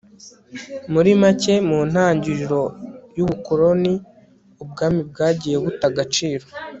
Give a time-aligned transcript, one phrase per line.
[0.93, 2.63] muri make, mu ntagiriro
[3.17, 3.93] y'ubukoloni,
[4.63, 6.45] ubwami bwagiye buta agaciro